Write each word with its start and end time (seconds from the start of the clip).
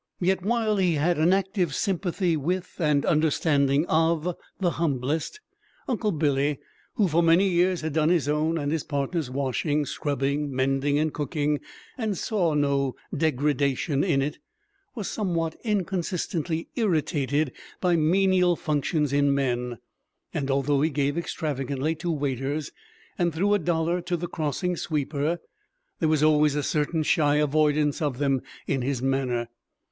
Yet 0.19 0.41
while 0.41 0.77
he 0.77 0.95
had 0.95 1.19
an 1.19 1.31
active 1.31 1.75
sympathy 1.75 2.35
with 2.35 2.77
and 2.79 3.05
understanding 3.05 3.85
of 3.85 4.35
the 4.59 4.71
humblest, 4.71 5.39
Uncle 5.87 6.11
Billy, 6.11 6.57
who 6.95 7.07
for 7.07 7.21
many 7.21 7.47
years 7.47 7.81
had 7.81 7.93
done 7.93 8.09
his 8.09 8.27
own 8.27 8.57
and 8.57 8.71
his 8.71 8.83
partner's 8.83 9.29
washing, 9.29 9.85
scrubbing, 9.85 10.51
mending, 10.51 10.97
and 10.97 11.13
cooking, 11.13 11.59
and 11.99 12.17
saw 12.17 12.55
no 12.55 12.95
degradation 13.15 14.03
in 14.03 14.23
it, 14.23 14.39
was 14.95 15.07
somewhat 15.07 15.55
inconsistently 15.63 16.67
irritated 16.75 17.51
by 17.79 17.95
menial 17.95 18.55
functions 18.55 19.13
in 19.13 19.31
men, 19.35 19.77
and 20.33 20.49
although 20.49 20.81
he 20.81 20.89
gave 20.89 21.15
extravagantly 21.15 21.93
to 21.93 22.09
waiters, 22.11 22.71
and 23.19 23.35
threw 23.35 23.53
a 23.53 23.59
dollar 23.59 24.01
to 24.01 24.17
the 24.17 24.27
crossing 24.27 24.75
sweeper, 24.75 25.37
there 25.99 26.09
was 26.09 26.23
always 26.23 26.55
a 26.55 26.63
certain 26.63 27.03
shy 27.03 27.35
avoidance 27.35 28.01
of 28.01 28.17
them 28.17 28.41
in 28.65 28.81
his 28.81 28.99
manner. 29.03 29.47